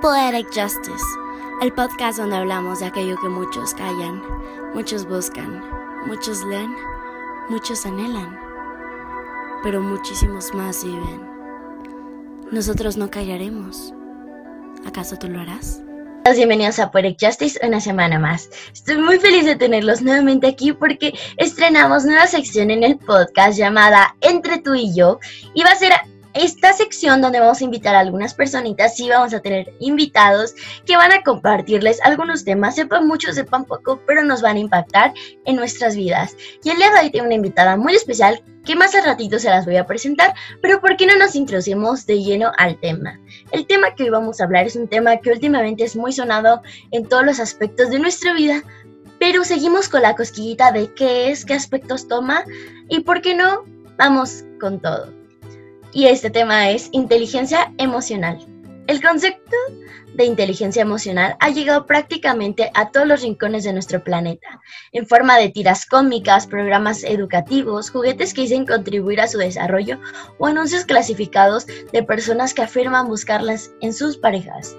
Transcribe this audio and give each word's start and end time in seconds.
Poetic 0.00 0.46
Justice, 0.46 1.04
el 1.60 1.74
podcast 1.74 2.18
donde 2.18 2.36
hablamos 2.36 2.80
de 2.80 2.86
aquello 2.86 3.18
que 3.20 3.28
muchos 3.28 3.74
callan, 3.74 4.22
muchos 4.72 5.06
buscan, 5.06 5.62
muchos 6.06 6.42
leen, 6.44 6.74
muchos 7.50 7.84
anhelan, 7.84 8.40
pero 9.62 9.82
muchísimos 9.82 10.54
más 10.54 10.82
viven. 10.82 11.20
Nosotros 12.50 12.96
no 12.96 13.10
callaremos. 13.10 13.92
¿Acaso 14.86 15.16
tú 15.18 15.28
lo 15.28 15.38
harás? 15.40 15.82
Bienvenidos 16.34 16.78
a 16.78 16.90
Poetic 16.90 17.18
Justice 17.20 17.60
una 17.62 17.80
semana 17.80 18.18
más. 18.18 18.48
Estoy 18.72 18.96
muy 18.96 19.18
feliz 19.18 19.44
de 19.44 19.56
tenerlos 19.56 20.00
nuevamente 20.00 20.46
aquí 20.46 20.72
porque 20.72 21.12
estrenamos 21.36 22.06
nueva 22.06 22.26
sección 22.26 22.70
en 22.70 22.84
el 22.84 22.96
podcast 22.96 23.58
llamada 23.58 24.16
Entre 24.22 24.58
tú 24.58 24.74
y 24.74 24.94
yo 24.94 25.18
y 25.52 25.62
va 25.62 25.72
a 25.72 25.76
ser 25.76 25.92
esta 26.34 26.72
sección 26.72 27.20
donde 27.20 27.40
vamos 27.40 27.60
a 27.60 27.64
invitar 27.64 27.94
a 27.94 28.00
algunas 28.00 28.34
personitas, 28.34 28.96
sí 28.96 29.08
vamos 29.08 29.34
a 29.34 29.40
tener 29.40 29.72
invitados 29.80 30.54
que 30.86 30.96
van 30.96 31.12
a 31.12 31.22
compartirles 31.22 32.00
algunos 32.02 32.44
temas, 32.44 32.76
sepan 32.76 33.06
mucho, 33.06 33.32
sepan 33.32 33.64
poco, 33.64 34.00
pero 34.06 34.22
nos 34.24 34.42
van 34.42 34.56
a 34.56 34.60
impactar 34.60 35.12
en 35.44 35.56
nuestras 35.56 35.96
vidas. 35.96 36.36
Y 36.62 36.70
el 36.70 36.76
día 36.76 36.90
de 36.90 37.00
hoy 37.00 37.10
tengo 37.10 37.26
una 37.26 37.34
invitada 37.34 37.76
muy 37.76 37.94
especial 37.94 38.42
que 38.64 38.76
más 38.76 38.94
al 38.94 39.04
ratito 39.04 39.38
se 39.38 39.50
las 39.50 39.64
voy 39.64 39.76
a 39.76 39.86
presentar, 39.86 40.34
pero 40.62 40.80
¿por 40.80 40.96
qué 40.96 41.06
no 41.06 41.16
nos 41.16 41.34
introducimos 41.34 42.06
de 42.06 42.22
lleno 42.22 42.52
al 42.58 42.78
tema? 42.78 43.18
El 43.52 43.66
tema 43.66 43.94
que 43.94 44.04
hoy 44.04 44.10
vamos 44.10 44.40
a 44.40 44.44
hablar 44.44 44.66
es 44.66 44.76
un 44.76 44.86
tema 44.86 45.16
que 45.16 45.32
últimamente 45.32 45.84
es 45.84 45.96
muy 45.96 46.12
sonado 46.12 46.62
en 46.90 47.08
todos 47.08 47.24
los 47.24 47.40
aspectos 47.40 47.90
de 47.90 47.98
nuestra 47.98 48.34
vida, 48.34 48.62
pero 49.18 49.44
seguimos 49.44 49.88
con 49.88 50.02
la 50.02 50.14
cosquillita 50.14 50.72
de 50.72 50.92
qué 50.94 51.30
es, 51.30 51.44
qué 51.44 51.54
aspectos 51.54 52.06
toma 52.06 52.44
y 52.88 53.00
por 53.00 53.20
qué 53.20 53.34
no, 53.34 53.64
vamos 53.96 54.44
con 54.60 54.80
todo 54.80 55.19
y 55.92 56.06
este 56.06 56.30
tema 56.30 56.70
es 56.70 56.88
inteligencia 56.92 57.72
emocional. 57.78 58.38
El 58.86 59.00
concepto 59.02 59.56
de 60.14 60.24
inteligencia 60.24 60.82
emocional 60.82 61.36
ha 61.38 61.50
llegado 61.50 61.86
prácticamente 61.86 62.70
a 62.74 62.90
todos 62.90 63.06
los 63.06 63.22
rincones 63.22 63.64
de 63.64 63.72
nuestro 63.72 64.02
planeta, 64.02 64.60
en 64.92 65.06
forma 65.06 65.38
de 65.38 65.48
tiras 65.48 65.86
cómicas, 65.86 66.46
programas 66.46 67.04
educativos, 67.04 67.90
juguetes 67.90 68.34
que 68.34 68.42
dicen 68.42 68.66
contribuir 68.66 69.20
a 69.20 69.28
su 69.28 69.38
desarrollo 69.38 70.00
o 70.38 70.46
anuncios 70.46 70.84
clasificados 70.84 71.66
de 71.66 72.02
personas 72.02 72.52
que 72.52 72.62
afirman 72.62 73.06
buscarlas 73.06 73.70
en 73.80 73.92
sus 73.92 74.16
parejas. 74.16 74.76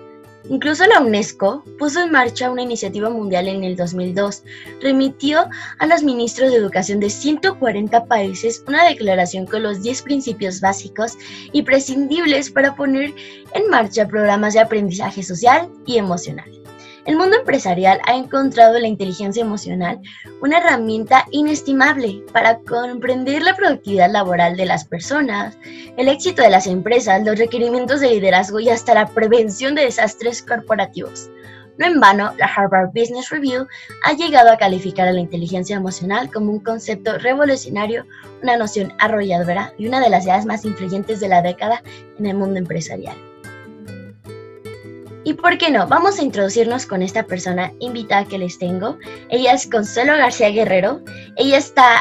Incluso 0.52 0.86
la 0.86 1.00
UNESCO 1.00 1.64
puso 1.80 2.02
en 2.02 2.12
marcha 2.12 2.52
una 2.52 2.62
iniciativa 2.62 3.10
mundial 3.10 3.48
en 3.48 3.64
el 3.64 3.78
2002. 3.78 4.44
Remitió 4.82 5.48
a 5.80 5.86
los 5.86 6.04
ministros 6.04 6.52
de 6.52 6.58
educación 6.58 7.00
de 7.00 7.10
140 7.10 8.06
países 8.08 8.62
una 8.68 8.84
declaración 8.84 9.46
con 9.46 9.64
los 9.64 9.82
10 9.82 10.02
principios 10.02 10.60
básicos 10.60 11.18
y 11.54 11.62
prescindibles 11.62 12.52
para 12.52 12.76
poner 12.76 13.14
en 13.54 13.70
marcha 13.70 14.10
programas 14.10 14.54
de 14.54 14.60
aprendizaje 14.60 15.24
social 15.24 15.70
y 15.86 15.98
emocional. 15.98 16.61
El 17.06 17.18
mundo 17.18 17.36
empresarial 17.38 18.00
ha 18.06 18.16
encontrado 18.16 18.76
en 18.76 18.84
la 18.84 18.88
inteligencia 18.88 19.42
emocional 19.42 20.00
una 20.40 20.60
herramienta 20.60 21.26
inestimable 21.32 22.24
para 22.32 22.60
comprender 22.60 23.42
la 23.42 23.56
productividad 23.56 24.12
laboral 24.12 24.56
de 24.56 24.68
las 24.68 24.86
personas, 24.86 25.58
el 25.98 26.08
éxito 26.08 26.44
de 26.44 26.52
las 26.52 26.68
empresas, 26.68 27.24
los 27.24 27.40
requerimientos 27.40 28.02
de 28.02 28.10
liderazgo 28.12 28.60
y 28.60 28.70
hasta 28.70 28.94
la 28.94 29.08
prevención 29.08 29.74
de 29.74 29.86
desastres 29.86 30.44
corporativos. 30.44 31.32
No 31.80 31.88
en 31.88 32.00
vano, 32.00 32.34
la 32.38 32.46
Harvard 32.46 32.92
Business 32.94 33.32
Review 33.32 33.66
ha 34.04 34.14
llegado 34.14 34.52
a 34.52 34.58
calificar 34.58 35.08
a 35.08 35.14
la 35.14 35.22
inteligencia 35.22 35.76
emocional 35.76 36.30
como 36.32 36.52
un 36.52 36.60
concepto 36.60 37.18
revolucionario, 37.18 38.06
una 38.44 38.58
noción 38.58 38.94
arrolladora 39.00 39.74
y 39.80 39.88
una 39.88 40.00
de 40.02 40.10
las 40.10 40.26
ideas 40.26 40.46
más 40.46 40.66
influyentes 40.66 41.20
de 41.20 41.30
la 41.30 41.42
década 41.42 41.82
en 42.20 42.28
el 42.28 42.38
mundo 42.38 42.60
empresarial. 42.60 43.31
¿Y 45.24 45.34
por 45.34 45.58
qué 45.60 45.70
no? 45.70 45.88
Vamos 45.88 46.20
a 46.20 46.24
introducirnos 46.24 46.88
con 46.88 47.04
esta 47.04 47.24
persona 47.24 47.72
invitada 47.80 48.26
que 48.26 48.40
les 48.40 48.58
tengo. 48.58 48.98
Ella 49.30 49.54
es 49.54 49.68
Consuelo 49.68 50.14
García 50.14 50.50
Guerrero. 50.50 51.02
Ella 51.36 51.58
está 51.58 52.00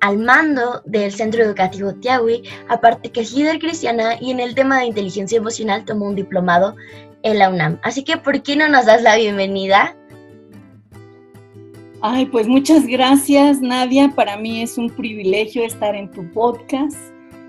al 0.00 0.18
mando 0.18 0.80
del 0.86 1.12
Centro 1.12 1.42
Educativo 1.42 1.94
Tiahui, 1.94 2.42
aparte 2.68 3.10
que 3.10 3.20
es 3.20 3.32
líder 3.32 3.58
cristiana 3.58 4.16
y 4.20 4.30
en 4.30 4.40
el 4.40 4.54
tema 4.54 4.78
de 4.78 4.86
inteligencia 4.86 5.36
emocional 5.36 5.84
tomó 5.84 6.06
un 6.06 6.14
diplomado 6.14 6.74
en 7.22 7.38
la 7.38 7.50
UNAM. 7.50 7.78
Así 7.82 8.02
que, 8.02 8.16
¿por 8.16 8.42
qué 8.42 8.56
no 8.56 8.68
nos 8.68 8.86
das 8.86 9.02
la 9.02 9.16
bienvenida? 9.16 9.96
Ay, 12.00 12.26
pues 12.26 12.46
muchas 12.46 12.86
gracias, 12.86 13.60
Nadia. 13.60 14.10
Para 14.14 14.36
mí 14.36 14.62
es 14.62 14.78
un 14.78 14.90
privilegio 14.90 15.64
estar 15.64 15.94
en 15.94 16.10
tu 16.10 16.30
podcast. 16.32 16.96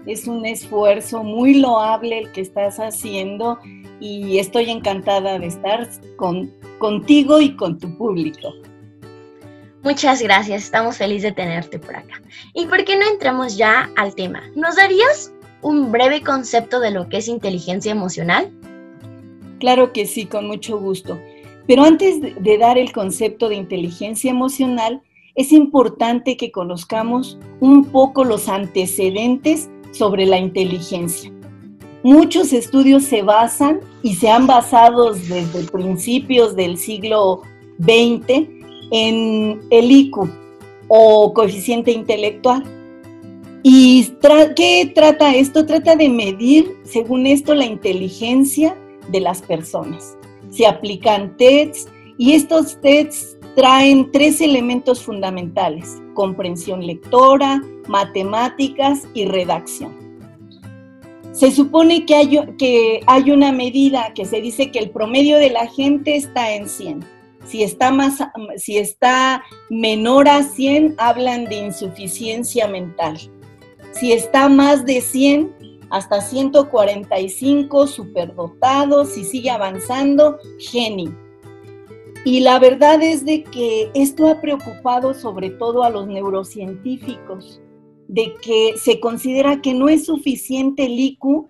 Es 0.06 0.28
un 0.28 0.46
esfuerzo 0.46 1.24
muy 1.24 1.56
loable 1.56 2.20
el 2.20 2.32
que 2.32 2.42
estás 2.42 2.80
haciendo 2.80 3.60
y 4.00 4.40
estoy 4.40 4.70
encantada 4.70 5.40
de 5.40 5.48
estar 5.48 5.88
con, 6.16 6.52
contigo 6.80 7.42
y 7.42 7.56
con 7.56 7.80
tu 7.80 7.98
público. 7.98 8.54
Muchas 9.84 10.22
gracias, 10.22 10.64
estamos 10.64 10.98
felices 10.98 11.24
de 11.24 11.32
tenerte 11.34 11.78
por 11.78 11.96
acá. 11.96 12.22
¿Y 12.54 12.66
por 12.66 12.84
qué 12.86 12.98
no 12.98 13.06
entramos 13.06 13.56
ya 13.56 13.92
al 13.96 14.16
tema? 14.16 14.42
¿Nos 14.56 14.76
darías 14.76 15.32
un 15.62 15.92
breve 15.92 16.22
concepto 16.22 16.80
de 16.80 16.92
lo 16.92 17.08
que 17.08 17.18
es 17.18 17.28
inteligencia 17.28 17.92
emocional? 17.92 18.52
Claro 19.60 19.94
que 19.94 20.06
sí, 20.06 20.26
con 20.26 20.48
mucho 20.48 20.80
gusto. 20.80 21.20
Pero 21.68 21.84
antes 21.84 22.20
de 22.22 22.58
dar 22.58 22.78
el 22.78 22.92
concepto 22.92 23.50
de 23.50 23.56
inteligencia 23.56 24.32
emocional, 24.32 25.02
es 25.36 25.52
importante 25.52 26.38
que 26.38 26.52
conozcamos 26.52 27.38
un 27.60 27.86
poco 27.86 28.24
los 28.24 28.48
antecedentes 28.48 29.70
sobre 29.92 30.26
la 30.26 30.38
inteligencia. 30.38 31.32
Muchos 32.06 32.54
estudios 32.54 33.04
se 33.06 33.24
basan 33.24 33.80
y 34.04 34.14
se 34.14 34.30
han 34.30 34.46
basado 34.46 35.14
desde 35.14 35.64
principios 35.72 36.56
del 36.56 36.78
siglo 36.78 37.42
XX 37.80 38.48
en 38.92 39.60
el 39.72 39.92
IQ 39.92 40.30
o 40.88 41.34
coeficiente 41.34 41.92
intelectual. 41.92 42.64
¿Y 43.64 44.08
qué 44.56 44.92
trata 44.94 45.34
esto? 45.34 45.66
Trata 45.66 45.96
de 45.96 46.08
medir, 46.08 46.78
según 46.84 47.26
esto, 47.26 47.56
la 47.56 47.66
inteligencia 47.66 48.78
de 49.08 49.22
las 49.22 49.42
personas. 49.42 50.16
Se 50.52 50.68
aplican 50.68 51.36
tests 51.38 51.92
y 52.20 52.34
estos 52.34 52.80
tests 52.82 53.36
traen 53.56 54.12
tres 54.12 54.42
elementos 54.42 55.02
fundamentales, 55.02 56.00
comprensión 56.14 56.86
lectora, 56.86 57.64
matemáticas 57.88 59.08
y 59.16 59.26
redacción. 59.26 60.05
Se 61.36 61.52
supone 61.52 62.06
que 62.06 62.16
hay, 62.16 62.40
que 62.58 63.02
hay 63.08 63.30
una 63.30 63.52
medida 63.52 64.14
que 64.16 64.24
se 64.24 64.40
dice 64.40 64.72
que 64.72 64.80
el 64.80 64.92
promedio 64.92 65.38
de 65.38 65.50
la 65.50 65.68
gente 65.68 66.16
está 66.16 66.56
en 66.56 66.70
100. 66.70 67.04
Si 67.46 67.62
está, 67.62 67.92
más, 67.92 68.20
si 68.56 68.78
está 68.78 69.44
menor 69.70 70.30
a 70.30 70.44
100, 70.44 70.96
hablan 70.98 71.44
de 71.44 71.56
insuficiencia 71.58 72.70
mental. 72.70 73.20
Si 73.92 74.14
está 74.14 74.48
más 74.48 74.86
de 74.86 75.02
100, 75.02 75.54
hasta 75.90 76.22
145, 76.22 77.88
superdotado, 77.88 79.04
si 79.04 79.26
sigue 79.26 79.50
avanzando, 79.50 80.38
genio. 80.58 81.14
Y 82.24 82.40
la 82.40 82.60
verdad 82.60 83.04
es 83.04 83.26
de 83.26 83.44
que 83.44 83.92
esto 83.94 84.30
ha 84.30 84.40
preocupado 84.40 85.14
sobre 85.14 85.50
todo 85.50 85.84
a 85.84 85.90
los 85.90 86.08
neurocientíficos, 86.08 87.62
de 88.08 88.34
que 88.42 88.74
se 88.78 89.00
considera 89.00 89.62
que 89.62 89.74
no 89.74 89.90
es 89.90 90.06
suficiente 90.06 90.86
el 90.86 91.00
IQ 91.00 91.48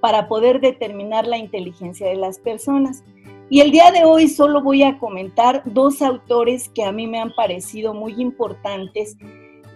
para 0.00 0.28
poder 0.28 0.60
determinar 0.60 1.26
la 1.26 1.38
inteligencia 1.38 2.06
de 2.08 2.16
las 2.16 2.38
personas. 2.38 3.02
Y 3.50 3.60
el 3.60 3.70
día 3.70 3.90
de 3.90 4.04
hoy 4.04 4.28
solo 4.28 4.62
voy 4.62 4.82
a 4.82 4.98
comentar 4.98 5.62
dos 5.64 6.02
autores 6.02 6.68
que 6.68 6.84
a 6.84 6.92
mí 6.92 7.06
me 7.06 7.18
han 7.18 7.34
parecido 7.34 7.94
muy 7.94 8.20
importantes, 8.20 9.16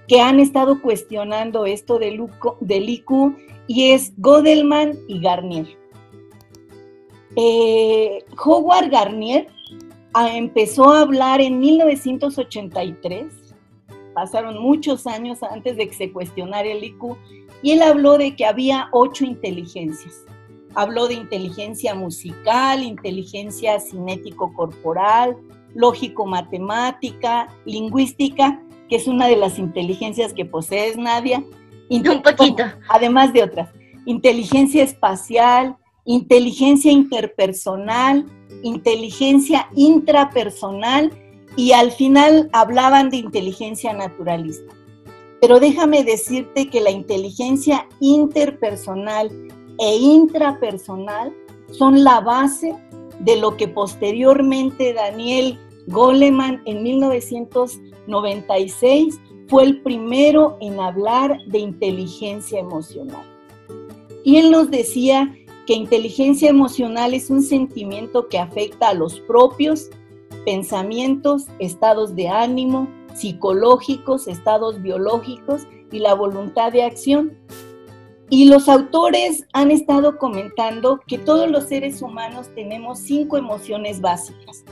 que 0.07 0.21
han 0.21 0.41
estado 0.41 0.81
cuestionando 0.83 1.65
esto 1.65 1.99
del, 1.99 2.21
IQ, 2.61 3.37
y 3.67 3.93
es 3.93 4.13
Godelman 4.19 4.99
y 5.09 5.21
Garnier. 5.21 5.67
Eh, 7.35 8.23
Howard 8.45 8.91
Garnier 8.91 9.47
ah, 10.13 10.37
empezó 10.37 10.93
a 10.93 11.01
hablar 11.01 11.41
en 11.41 11.61
1983 11.61 13.42
pasaron 14.15 14.61
muchos 14.61 15.07
años 15.07 15.43
antes 15.43 15.77
de 15.77 15.89
que 15.89 15.95
se 15.95 16.13
cuestionara 16.13 16.69
el 16.69 16.85
IQ, 16.85 17.17
y 17.63 17.73
él 17.73 17.83
habló 17.83 18.19
de 18.19 18.35
que 18.37 18.45
había 18.45 18.89
ocho 18.93 19.25
inteligencias. 19.25 20.25
Habló 20.75 21.07
de 21.07 21.15
inteligencia 21.15 21.95
musical, 21.95 22.83
inteligencia 22.83 23.79
cinético-corporal, 23.79 25.37
lógico-matemática, 25.75 27.49
lingüística, 27.65 28.61
que 28.89 28.97
es 28.97 29.07
una 29.07 29.27
de 29.27 29.37
las 29.37 29.59
inteligencias 29.59 30.33
que 30.33 30.45
posees, 30.45 30.97
Nadia. 30.97 31.45
Un 31.91 32.23
poquito. 32.23 32.65
Además 32.89 33.33
de 33.33 33.43
otras. 33.43 33.71
Inteligencia 34.07 34.83
espacial, 34.83 35.77
inteligencia 36.05 36.91
interpersonal, 36.91 38.27
inteligencia 38.63 39.69
intrapersonal 39.77 41.11
y 41.57 41.73
al 41.73 41.91
final 41.93 42.49
hablaban 42.53 43.09
de 43.11 43.19
inteligencia 43.19 43.93
naturalista. 43.93 44.73
Pero 45.41 45.61
déjame 45.61 46.03
decirte 46.05 46.71
que 46.71 46.81
la 46.81 46.91
inteligencia 46.91 47.87
interpersonal 48.01 49.31
e 49.79 49.97
intrapersonal 49.97 51.33
son 51.71 52.03
la 52.05 52.21
base 52.21 52.75
de 53.21 53.37
lo 53.37 53.57
que 53.57 53.69
posteriormente 53.69 54.93
Daniel 54.93 55.59
Goleman 55.89 56.61
en 56.65 56.83
1996 56.83 59.21
fue 59.49 59.65
el 59.65 59.83
primero 59.83 60.57
en 60.61 60.79
hablar 60.81 61.39
de 61.47 61.59
inteligencia 61.59 62.61
emocional. 62.61 63.27
Y 64.25 64.37
él 64.37 64.51
nos 64.51 64.71
decía 64.71 65.35
que 65.67 65.75
inteligencia 65.75 66.49
emocional 66.51 67.15
es 67.15 67.31
un 67.31 67.43
sentimiento 67.43 68.29
que 68.29 68.39
afecta 68.39 68.91
a 68.91 68.95
los 68.95 69.19
propios 69.21 69.91
pensamientos, 70.45 71.47
estados 71.59 72.15
de 72.15 72.29
ánimo, 72.29 72.89
psicológicos, 73.15 74.29
estados 74.29 74.81
biológicos 74.83 75.67
y 75.91 75.99
la 75.99 76.15
voluntad 76.15 76.73
de 76.73 76.85
acción. 76.85 77.37
Y 78.31 78.47
los 78.47 78.69
autores 78.69 79.47
han 79.53 79.71
estado 79.71 80.17
comentando 80.17 81.01
que 81.07 81.19
todos 81.19 81.51
los 81.51 81.65
seres 81.65 82.01
humanos 82.01 82.51
tenemos 82.55 82.99
cinco 82.99 83.37
emociones 83.37 84.01
básicas. 84.01 84.65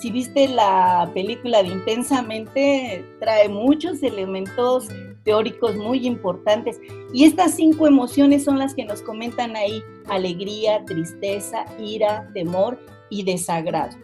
Si 0.00 0.10
viste 0.10 0.48
la 0.48 1.10
película 1.14 1.62
de 1.62 1.68
Intensamente, 1.68 3.04
trae 3.20 3.48
muchos 3.48 4.02
elementos 4.02 4.88
teóricos 5.24 5.76
muy 5.76 6.06
importantes. 6.06 6.80
Y 7.12 7.24
estas 7.24 7.54
cinco 7.54 7.86
emociones 7.86 8.44
son 8.44 8.58
las 8.58 8.74
que 8.74 8.84
nos 8.84 9.02
comentan 9.02 9.56
ahí, 9.56 9.82
alegría, 10.08 10.84
tristeza, 10.86 11.66
ira, 11.78 12.30
temor 12.32 12.78
y 13.10 13.24
desagrado. 13.24 13.96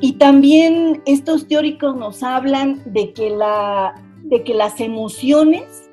Y 0.00 0.12
también 0.14 1.02
estos 1.06 1.48
teóricos 1.48 1.96
nos 1.96 2.22
hablan 2.22 2.82
de 2.84 3.12
que, 3.12 3.30
la, 3.30 3.94
de 4.24 4.44
que 4.44 4.54
las 4.54 4.80
emociones 4.80 5.90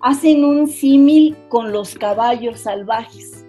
hacen 0.00 0.44
un 0.44 0.66
símil 0.66 1.36
con 1.48 1.72
los 1.72 1.94
caballos 1.94 2.60
salvajes. 2.60 3.44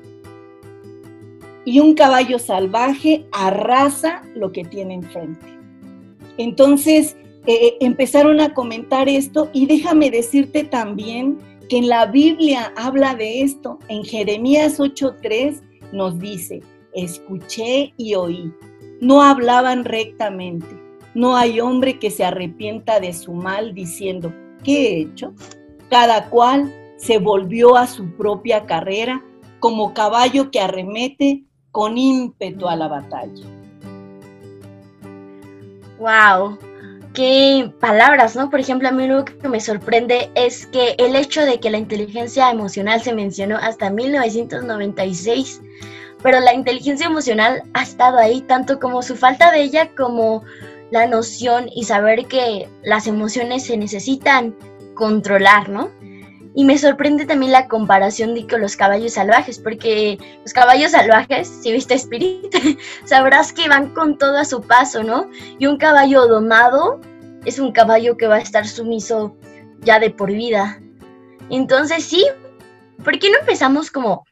Y 1.66 1.80
un 1.80 1.94
caballo 1.94 2.39
salvaje 2.39 3.25
arrasa 3.31 4.24
lo 4.36 4.51
que 4.51 4.63
tiene 4.63 4.95
enfrente. 4.95 5.45
Entonces, 6.38 7.16
eh, 7.48 7.78
empezaron 7.80 8.39
a 8.39 8.54
comentar 8.54 9.10
esto 9.10 9.50
y 9.54 9.66
déjame 9.66 10.12
decirte 10.12 10.63
también 10.63 11.39
que 11.69 11.78
en 11.78 11.89
la 11.89 12.06
Biblia 12.06 12.74
habla 12.75 13.16
de 13.16 13.42
esto. 13.42 13.80
En 13.88 14.04
Jeremías 14.04 14.80
8:3 14.80 15.62
nos 15.92 16.19
dice, 16.19 16.62
escuché 16.94 17.94
y 17.98 18.16
oí. 18.16 18.51
No 19.01 19.21
hablaban 19.21 19.83
rectamente. 19.83 20.68
No 21.13 21.36
hay 21.36 21.59
hombre 21.59 22.00
que 22.00 22.09
se 22.09 22.24
arrepienta 22.24 23.01
de 23.01 23.12
su 23.12 23.33
mal 23.33 23.74
diciendo, 23.74 24.33
¿qué 24.63 24.88
he 24.88 25.01
hecho? 25.01 25.33
Cada 25.89 26.30
cual 26.30 26.74
se 26.98 27.18
volvió 27.18 27.75
a 27.75 27.88
su 27.88 28.09
propia 28.12 28.65
carrera 28.65 29.21
como 29.59 29.94
caballo 29.94 30.51
que 30.51 30.62
arremete 30.62 31.44
con 31.71 31.98
ímpetu 31.98 32.69
a 32.69 32.77
la 32.77 32.88
batalla. 32.88 33.45
¡Wow! 36.00 36.57
qué 37.13 37.71
palabras, 37.80 38.36
¿no? 38.36 38.50
Por 38.50 38.59
ejemplo, 38.59 38.88
a 38.88 38.92
mí 38.92 39.07
lo 39.07 39.25
que 39.25 39.50
me 39.50 39.59
sorprende 39.59 40.31
es 40.36 40.65
que 40.68 40.95
el 40.97 41.15
hecho 41.15 41.42
de 41.42 41.59
que 41.59 41.69
la 41.69 41.77
inteligencia 41.77 42.50
emocional 42.50 43.01
se 43.01 43.13
mencionó 43.13 43.57
hasta 43.57 43.89
1996, 43.89 45.62
pero 46.21 46.39
la 46.39 46.53
inteligencia 46.53 47.07
emocional 47.07 47.63
ha 47.73 47.83
estado 47.83 48.18
ahí 48.18 48.41
tanto 48.41 48.79
como 48.79 49.01
su 49.01 49.15
falta 49.15 49.51
de 49.51 49.62
ella 49.62 49.89
como 49.95 50.44
la 50.91 51.07
noción 51.07 51.69
y 51.73 51.85
saber 51.85 52.25
que 52.27 52.68
las 52.83 53.07
emociones 53.07 53.65
se 53.65 53.77
necesitan 53.77 54.56
controlar, 54.94 55.69
¿no? 55.69 55.89
Y 56.53 56.65
me 56.65 56.77
sorprende 56.77 57.25
también 57.25 57.53
la 57.53 57.69
comparación 57.69 58.35
de 58.35 58.45
con 58.45 58.59
los 58.59 58.75
caballos 58.75 59.13
salvajes, 59.13 59.57
porque 59.57 60.19
los 60.44 60.51
caballos 60.51 60.91
salvajes, 60.91 61.47
si 61.47 61.71
viste 61.71 61.94
Spirit, 61.94 62.53
sabrás 63.06 63.53
que 63.53 63.69
van 63.69 63.94
con 63.94 64.18
todo 64.18 64.38
a 64.38 64.44
su 64.45 64.62
paso, 64.62 65.01
¿no? 65.01 65.29
Y 65.59 65.65
un 65.65 65.77
caballo 65.77 66.27
domado 66.27 67.00
es 67.45 67.57
un 67.57 67.71
caballo 67.71 68.18
que 68.18 68.27
va 68.27 68.35
a 68.35 68.41
estar 68.41 68.68
sumiso 68.68 69.35
ya 69.79 69.97
de 70.00 70.09
por 70.09 70.29
vida. 70.29 70.79
Entonces 71.50 72.03
sí, 72.03 72.25
¿por 73.03 73.18
qué 73.18 73.31
no 73.31 73.39
empezamos 73.39 73.89
como, 73.89 74.25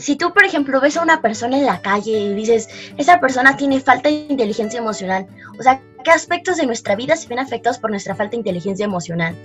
si 0.00 0.16
tú 0.16 0.32
por 0.32 0.44
ejemplo 0.44 0.80
ves 0.80 0.96
a 0.96 1.02
una 1.02 1.22
persona 1.22 1.58
en 1.58 1.66
la 1.66 1.80
calle 1.80 2.18
y 2.18 2.34
dices, 2.34 2.68
esa 2.96 3.20
persona 3.20 3.56
tiene 3.56 3.80
falta 3.80 4.08
de 4.08 4.26
inteligencia 4.28 4.78
emocional, 4.78 5.26
o 5.58 5.62
sea, 5.62 5.80
¿qué 6.04 6.10
aspectos 6.10 6.56
de 6.56 6.66
nuestra 6.66 6.96
vida 6.96 7.16
se 7.16 7.28
ven 7.28 7.38
afectados 7.38 7.78
por 7.78 7.90
nuestra 7.90 8.14
falta 8.14 8.32
de 8.32 8.38
inteligencia 8.38 8.84
emocional? 8.84 9.36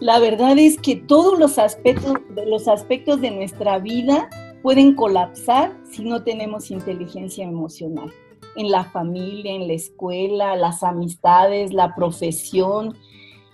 La 0.00 0.18
verdad 0.18 0.58
es 0.58 0.78
que 0.78 0.96
todos 0.96 1.38
los 1.38 1.58
aspectos, 1.58 2.14
los 2.46 2.68
aspectos 2.68 3.20
de 3.20 3.30
nuestra 3.30 3.78
vida 3.78 4.28
pueden 4.62 4.94
colapsar 4.94 5.72
si 5.90 6.04
no 6.04 6.22
tenemos 6.22 6.70
inteligencia 6.70 7.44
emocional. 7.44 8.12
En 8.56 8.70
la 8.70 8.84
familia, 8.84 9.52
en 9.52 9.68
la 9.68 9.74
escuela, 9.74 10.56
las 10.56 10.82
amistades, 10.82 11.72
la 11.72 11.94
profesión. 11.94 12.96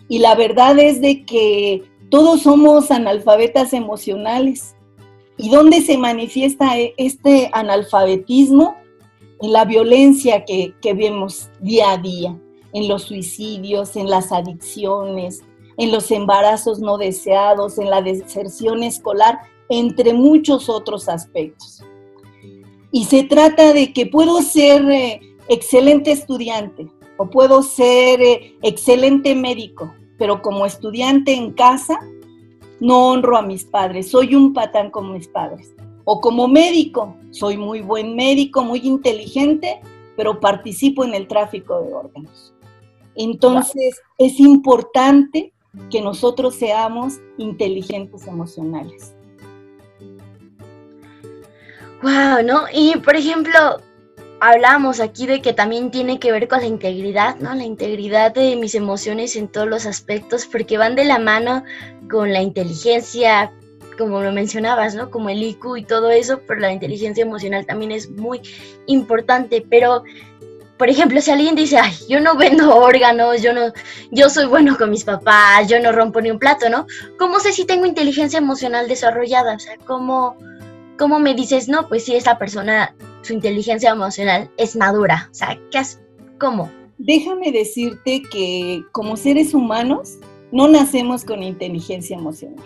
Y 0.08 0.18
la 0.20 0.34
verdad 0.34 0.78
es 0.78 1.00
de 1.00 1.24
que 1.24 1.82
todos 2.10 2.42
somos 2.42 2.90
analfabetas 2.90 3.72
emocionales. 3.72 4.76
¿Y 5.42 5.48
dónde 5.48 5.80
se 5.80 5.96
manifiesta 5.96 6.78
e, 6.78 6.92
este 6.98 7.48
analfabetismo? 7.54 8.76
En 9.40 9.54
la 9.54 9.64
violencia 9.64 10.44
que, 10.44 10.74
vemos 10.82 11.48
día 11.60 11.92
a 11.92 11.96
día, 11.96 12.38
en 12.74 12.88
los 12.88 13.04
suicidios, 13.04 13.96
en 13.96 14.10
las 14.10 14.32
adicciones, 14.32 15.40
en 15.78 15.92
los 15.92 16.10
embarazos 16.10 16.80
no 16.80 16.98
deseados, 16.98 17.78
en 17.78 17.88
la 17.88 18.02
deserción 18.02 18.82
escolar, 18.82 19.38
entre 19.70 20.12
muchos 20.12 20.68
otros 20.68 21.08
aspectos. 21.08 21.82
Y 22.92 23.04
se 23.04 23.22
trata 23.22 23.72
de 23.72 23.94
que 23.94 24.04
puedo 24.04 24.42
ser 24.42 24.90
eh, 24.90 25.20
excelente 25.48 26.12
estudiante 26.12 26.86
o 27.16 27.30
puedo 27.30 27.62
ser 27.62 28.20
eh, 28.20 28.58
excelente 28.60 29.34
médico, 29.34 29.90
pero 30.18 30.42
como 30.42 30.66
estudiante 30.66 31.32
en 31.32 31.52
casa 31.52 31.98
no 32.80 33.10
honro 33.10 33.36
a 33.36 33.42
mis 33.42 33.64
padres, 33.64 34.10
soy 34.10 34.34
un 34.34 34.52
patán 34.52 34.90
como 34.90 35.12
mis 35.12 35.28
padres. 35.28 35.74
O 36.04 36.20
como 36.20 36.48
médico, 36.48 37.14
soy 37.30 37.56
muy 37.56 37.82
buen 37.82 38.16
médico, 38.16 38.64
muy 38.64 38.80
inteligente, 38.80 39.80
pero 40.16 40.40
participo 40.40 41.04
en 41.04 41.14
el 41.14 41.28
tráfico 41.28 41.80
de 41.82 41.92
órganos. 41.92 42.54
Entonces, 43.14 44.00
es 44.18 44.40
importante 44.40 45.52
que 45.90 46.00
nosotros 46.00 46.54
seamos 46.54 47.20
inteligentes 47.38 48.26
emocionales. 48.26 49.14
Wow, 52.02 52.42
¿no? 52.44 52.62
Y 52.72 52.96
por 52.96 53.14
ejemplo, 53.14 53.52
hablamos 54.40 55.00
aquí 55.00 55.26
de 55.26 55.42
que 55.42 55.52
también 55.52 55.90
tiene 55.90 56.18
que 56.18 56.32
ver 56.32 56.48
con 56.48 56.60
la 56.60 56.66
integridad, 56.66 57.36
¿no? 57.36 57.54
La 57.54 57.64
integridad 57.64 58.32
de 58.32 58.56
mis 58.56 58.74
emociones 58.74 59.36
en 59.36 59.48
todos 59.48 59.68
los 59.68 59.86
aspectos, 59.86 60.46
porque 60.46 60.78
van 60.78 60.96
de 60.96 61.04
la 61.04 61.18
mano 61.18 61.62
con 62.10 62.32
la 62.32 62.40
inteligencia, 62.40 63.52
como 63.98 64.22
lo 64.22 64.32
mencionabas, 64.32 64.94
¿no? 64.94 65.10
Como 65.10 65.28
el 65.28 65.42
IQ 65.42 65.76
y 65.76 65.84
todo 65.84 66.10
eso, 66.10 66.40
pero 66.46 66.60
la 66.60 66.72
inteligencia 66.72 67.22
emocional 67.22 67.66
también 67.66 67.92
es 67.92 68.10
muy 68.10 68.40
importante, 68.86 69.64
pero 69.68 70.02
por 70.80 70.88
ejemplo, 70.88 71.20
si 71.20 71.30
alguien 71.30 71.54
dice, 71.54 71.76
ay, 71.76 71.92
yo 72.08 72.20
no 72.20 72.36
vendo 72.36 72.74
órganos, 72.74 73.42
yo 73.42 73.52
no, 73.52 73.70
yo 74.10 74.30
soy 74.30 74.46
bueno 74.46 74.78
con 74.78 74.88
mis 74.88 75.04
papás, 75.04 75.68
yo 75.68 75.78
no 75.78 75.92
rompo 75.92 76.22
ni 76.22 76.30
un 76.30 76.38
plato, 76.38 76.70
¿no? 76.70 76.86
¿Cómo 77.18 77.38
sé 77.38 77.52
si 77.52 77.66
tengo 77.66 77.84
inteligencia 77.84 78.38
emocional 78.38 78.88
desarrollada? 78.88 79.56
O 79.56 79.58
sea, 79.58 79.76
¿cómo, 79.84 80.38
cómo 80.98 81.18
me 81.18 81.34
dices, 81.34 81.68
no, 81.68 81.86
pues 81.86 82.06
si 82.06 82.16
esa 82.16 82.38
persona, 82.38 82.94
su 83.22 83.32
inteligencia 83.32 83.90
emocional 83.90 84.50
es 84.56 84.76
madura? 84.76 85.28
O 85.30 85.34
sea, 85.34 85.58
¿qué 85.70 85.82
¿cómo? 86.38 86.70
Déjame 86.98 87.52
decirte 87.52 88.22
que 88.30 88.82
como 88.92 89.16
seres 89.16 89.54
humanos 89.54 90.18
no 90.52 90.68
nacemos 90.68 91.24
con 91.24 91.42
inteligencia 91.42 92.16
emocional. 92.16 92.64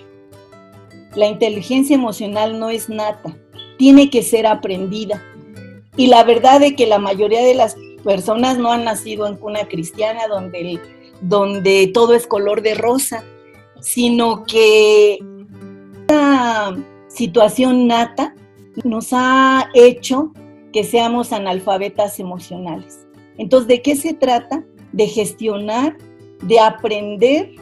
La 1.14 1.26
inteligencia 1.26 1.94
emocional 1.94 2.58
no 2.58 2.70
es 2.70 2.88
nata, 2.88 3.36
tiene 3.78 4.10
que 4.10 4.22
ser 4.22 4.46
aprendida. 4.46 5.22
Y 5.96 6.08
la 6.08 6.24
verdad 6.24 6.62
es 6.62 6.74
que 6.74 6.86
la 6.86 6.98
mayoría 6.98 7.42
de 7.44 7.54
las 7.54 7.76
personas 8.02 8.58
no 8.58 8.72
han 8.72 8.84
nacido 8.84 9.26
en 9.26 9.36
cuna 9.36 9.68
cristiana 9.68 10.26
donde, 10.28 10.80
donde 11.20 11.90
todo 11.94 12.14
es 12.14 12.26
color 12.26 12.62
de 12.62 12.74
rosa, 12.74 13.22
sino 13.80 14.44
que 14.44 15.18
esta 16.00 16.74
situación 17.08 17.86
nata 17.86 18.34
nos 18.82 19.08
ha 19.12 19.70
hecho 19.74 20.32
que 20.74 20.82
seamos 20.82 21.32
analfabetas 21.32 22.18
emocionales. 22.18 23.06
Entonces, 23.38 23.68
¿de 23.68 23.80
qué 23.80 23.94
se 23.94 24.12
trata? 24.12 24.64
De 24.92 25.06
gestionar, 25.06 25.96
de 26.42 26.58
aprender 26.58 27.52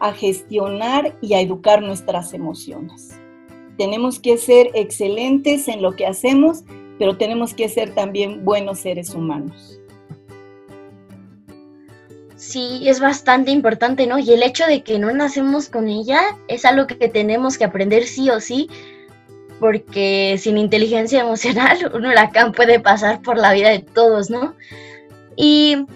a 0.00 0.12
gestionar 0.12 1.16
y 1.22 1.34
a 1.34 1.40
educar 1.40 1.80
nuestras 1.80 2.34
emociones. 2.34 3.16
Tenemos 3.78 4.18
que 4.18 4.36
ser 4.36 4.70
excelentes 4.74 5.68
en 5.68 5.80
lo 5.80 5.94
que 5.94 6.06
hacemos, 6.06 6.64
pero 6.98 7.16
tenemos 7.16 7.54
que 7.54 7.68
ser 7.68 7.94
también 7.94 8.44
buenos 8.44 8.80
seres 8.80 9.14
humanos. 9.14 9.78
Sí, 12.34 12.88
es 12.88 12.98
bastante 12.98 13.52
importante, 13.52 14.08
¿no? 14.08 14.18
Y 14.18 14.32
el 14.32 14.42
hecho 14.42 14.66
de 14.66 14.82
que 14.82 14.98
no 14.98 15.12
nacemos 15.12 15.68
con 15.68 15.86
ella 15.86 16.20
es 16.48 16.64
algo 16.64 16.88
que 16.88 17.08
tenemos 17.08 17.58
que 17.58 17.64
aprender 17.64 18.06
sí 18.06 18.28
o 18.28 18.40
sí, 18.40 18.68
porque 19.60 20.36
sin 20.38 20.58
inteligencia 20.58 21.20
emocional 21.22 21.90
un 21.94 22.06
huracán 22.06 22.52
puede 22.52 22.80
pasar 22.80 23.22
por 23.22 23.38
la 23.38 23.52
vida 23.52 23.70
de 23.70 23.80
todos, 23.80 24.30
¿no? 24.30 24.54
Y 25.36 25.86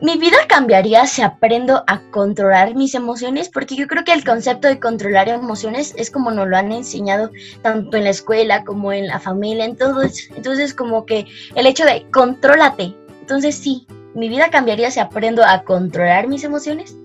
mi 0.00 0.16
vida 0.16 0.36
cambiaría 0.48 1.06
si 1.06 1.22
aprendo 1.22 1.82
a 1.88 2.00
controlar 2.10 2.76
mis 2.76 2.94
emociones, 2.94 3.48
porque 3.48 3.74
yo 3.74 3.88
creo 3.88 4.04
que 4.04 4.12
el 4.12 4.24
concepto 4.24 4.68
de 4.68 4.78
controlar 4.78 5.28
emociones 5.28 5.92
es 5.96 6.10
como 6.10 6.30
nos 6.30 6.46
lo 6.46 6.56
han 6.56 6.70
enseñado 6.70 7.30
tanto 7.62 7.96
en 7.96 8.04
la 8.04 8.10
escuela 8.10 8.64
como 8.64 8.92
en 8.92 9.08
la 9.08 9.18
familia, 9.18 9.64
en 9.64 9.76
todo. 9.76 10.02
Entonces, 10.36 10.72
como 10.72 11.04
que 11.04 11.26
el 11.56 11.66
hecho 11.66 11.84
de 11.84 12.06
contrólate. 12.12 12.94
Entonces, 13.20 13.56
sí, 13.56 13.86
mi 14.14 14.28
vida 14.28 14.50
cambiaría 14.50 14.90
si 14.92 15.00
aprendo 15.00 15.44
a 15.44 15.64
controlar 15.64 16.28
mis 16.28 16.44
emociones. 16.44 16.96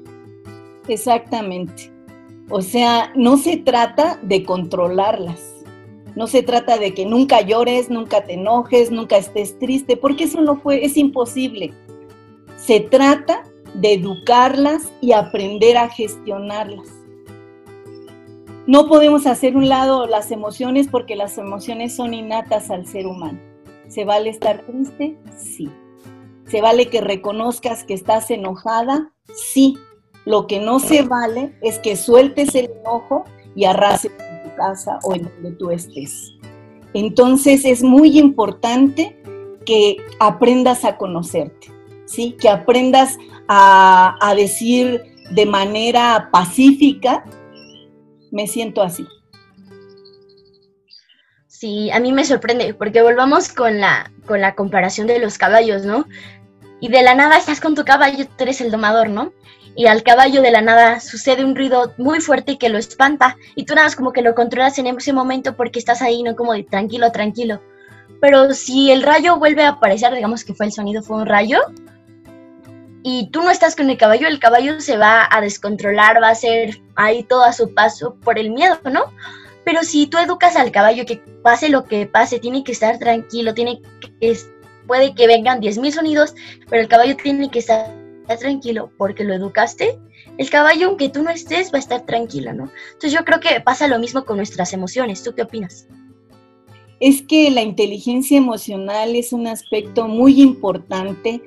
Exactamente. 0.88 1.91
O 2.50 2.62
sea, 2.62 3.12
no 3.15 3.38
se 3.38 3.58
trata 3.58 4.20
de 4.22 4.43
controlarlas. 4.43 5.52
No 6.15 6.27
se 6.27 6.43
trata 6.43 6.77
de 6.77 6.93
que 6.93 7.05
nunca 7.05 7.41
llores, 7.41 7.89
nunca 7.89 8.24
te 8.24 8.34
enojes, 8.34 8.91
nunca 8.91 9.17
estés 9.17 9.58
triste, 9.60 9.98
porque 9.98 10.25
eso 10.25 10.41
no 10.41 10.58
fue, 10.58 10.86
es 10.86 10.98
imposible 10.98 11.74
se 12.65 12.79
trata 12.79 13.43
de 13.74 13.93
educarlas 13.93 14.91
y 15.01 15.12
aprender 15.12 15.77
a 15.77 15.89
gestionarlas. 15.89 16.88
No 18.65 18.88
podemos 18.88 19.27
hacer 19.27 19.58
un 19.58 19.67
lado 19.67 20.08
las 20.08 20.32
emociones 20.32 20.88
porque 20.89 21.17
las 21.17 21.38
emociones 21.38 21.96
son 21.96 22.13
innatas 22.13 22.72
al 22.72 22.86
ser 22.88 23.08
humano. 23.08 23.39
¿Se 23.89 24.05
vale 24.05 24.29
estar 24.29 24.65
triste? 24.65 25.17
Sí. 25.38 25.70
¿Se 26.48 26.62
vale 26.62 26.89
que 26.89 27.01
reconozcas 27.01 27.84
que 27.84 27.93
estás 27.93 28.32
enojada? 28.32 29.12
Sí. 29.36 29.77
Lo 30.25 30.48
que 30.48 30.62
no 30.62 30.79
se 30.79 31.01
vale 31.01 31.53
es 31.62 31.79
que 31.79 31.98
sueltes 31.98 32.55
el 32.55 32.72
enojo 32.79 33.25
y 33.55 33.65
arrases 33.65 34.13
casa 34.55 35.00
o 35.03 35.15
en 35.15 35.24
donde 35.24 35.51
tú 35.53 35.72
estés. 35.72 36.33
Entonces 36.93 37.65
es 37.65 37.83
muy 37.83 38.19
importante 38.19 39.17
que 39.65 39.98
aprendas 40.19 40.86
a 40.86 40.98
conocerte. 40.98 41.74
¿sí? 42.05 42.38
Que 42.39 42.50
aprendas 42.50 43.17
a, 43.48 44.33
decir 44.36 45.03
de 45.31 45.45
manera 45.45 46.29
pacífica, 46.31 47.24
me 48.31 48.48
siento 48.48 48.81
así. 48.81 49.05
Sí, 51.48 51.91
a 51.91 52.00
mí 52.00 52.12
me 52.12 52.25
sorprende, 52.25 52.74
porque 52.74 53.01
volvamos 53.01 53.50
con 53.50 53.79
la, 53.79 54.12
con 54.25 54.41
la 54.41 54.53
comparación 54.55 55.07
de 55.07 55.19
los 55.19 55.38
caballos, 55.38 55.86
¿no? 55.86 56.05
Y 56.84 56.90
de 56.90 57.02
la 57.02 57.16
nada 57.16 57.38
estás 57.38 57.62
con 57.62 57.75
tu 57.75 57.86
caballo, 57.86 58.25
tú 58.28 58.44
eres 58.44 58.60
el 58.60 58.70
domador, 58.70 59.08
¿no? 59.08 59.32
Y 59.74 59.86
al 59.86 60.04
caballo 60.04 60.42
de 60.42 60.52
la 60.52 60.60
nada 60.60 61.00
sucede 61.00 61.46
un 61.46 61.56
ruido 61.56 61.94
muy 61.98 62.20
fuerte 62.20 62.58
que 62.58 62.68
lo 62.68 62.78
espanta, 62.78 63.38
y 63.56 63.63
tú 63.63 63.74
nada 63.74 63.88
más 63.88 63.96
como 63.96 64.12
que 64.12 64.22
lo 64.22 64.36
controlas 64.36 64.78
en 64.80 64.88
ese 64.88 65.13
momento 65.13 65.56
porque 65.56 65.80
estás 65.80 66.02
ahí, 66.02 66.24
¿no? 66.24 66.36
Como 66.36 66.52
de 66.52 66.63
tranquilo, 66.63 67.10
tranquilo. 67.13 67.62
Pero 68.20 68.54
si 68.54 68.92
el 68.92 69.02
rayo 69.02 69.38
vuelve 69.38 69.63
a 69.63 69.70
aparecer, 69.70 70.13
digamos 70.13 70.44
que 70.44 70.54
fue 70.54 70.66
el 70.66 70.74
sonido, 70.74 71.02
fue 71.02 71.16
un 71.16 71.25
rayo, 71.25 71.62
y 73.02 73.30
tú 73.30 73.44
no 73.44 73.50
estás 73.50 73.78
con 73.78 73.90
el 73.90 73.98
caballo, 73.98 74.28
el 74.28 74.40
caballo 74.40 74.82
se 74.82 74.98
va 74.98 75.25
a 75.32 75.40
descontrolar, 75.40 76.22
va 76.22 76.32
a 76.32 76.36
ser 76.36 76.82
ahí 76.96 77.24
todo 77.24 77.46
a 77.46 77.54
su 77.54 77.74
paso 77.74 78.18
por 78.25 78.38
el 78.38 78.52
miedo, 78.52 78.78
¿no? 78.92 79.06
Pero 79.63 79.84
si 79.84 80.08
tú 80.08 80.18
educas 80.18 80.58
al 80.58 80.74
caballo 80.74 81.06
que 81.06 81.24
pase 81.44 81.70
lo 81.70 81.86
que 81.86 82.08
pase, 82.08 82.40
tiene 82.40 82.62
que 82.62 82.74
estar 82.74 83.00
tranquilo, 83.00 83.54
tiene 83.54 83.82
que, 84.20 84.38
puede 84.88 85.16
que 85.16 85.28
vengan 85.28 85.62
10.000 85.62 85.92
sonidos, 85.92 86.36
pero 86.70 86.82
el 86.82 86.88
caballo 86.88 87.16
tiene 87.16 87.50
que 87.50 87.60
estar 87.60 87.92
tranquilo 88.40 88.92
porque 88.98 89.24
lo 89.24 89.34
educaste, 89.34 90.00
el 90.38 90.50
caballo, 90.50 90.88
aunque 90.88 91.10
tú 91.10 91.22
no 91.22 91.30
estés, 91.30 91.72
va 91.72 91.78
a 91.78 91.80
estar 91.80 92.06
tranquilo, 92.06 92.54
¿no? 92.54 92.70
Entonces 92.94 93.12
yo 93.12 93.24
creo 93.24 93.40
que 93.40 93.62
pasa 93.62 93.88
lo 93.88 94.00
mismo 94.00 94.25
con 94.25 94.38
nuestras 94.38 94.74
emociones. 94.74 95.24
¿Tú 95.24 95.34
qué 95.36 95.44
opinas? 95.44 95.88
Es 97.00 97.22
que 97.22 97.52
la 97.52 97.62
inteligencia 97.62 98.38
emocional 98.38 99.16
es 99.16 99.34
un 99.34 99.48
aspecto 99.48 100.08
muy 100.08 100.42
importante 100.42 101.42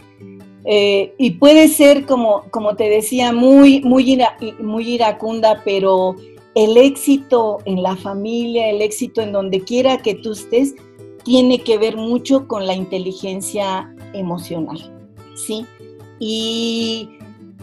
eh, 0.65 1.15
y 1.19 1.33
puede 1.33 1.69
ser, 1.69 2.07
como, 2.07 2.45
como 2.51 2.77
te 2.77 2.89
decía, 2.89 3.33
muy, 3.33 3.81
muy, 3.81 4.21
muy 4.61 4.95
iracunda, 4.95 5.63
pero 5.65 6.17
el 6.55 6.77
éxito 6.77 7.59
en 7.65 7.83
la 7.83 7.97
familia, 7.97 8.71
el 8.71 8.83
éxito 8.83 9.21
en 9.21 9.33
donde 9.33 9.61
quiera 9.61 9.99
que 9.99 10.15
tú 10.15 10.33
estés, 10.33 10.75
tiene 11.27 11.59
que 11.63 11.77
ver 11.77 11.97
mucho 11.97 12.47
con 12.47 12.69
la 12.69 12.75
inteligencia 12.75 13.93
emocional, 14.15 14.79
¿sí? 15.35 15.67
Y 16.21 17.09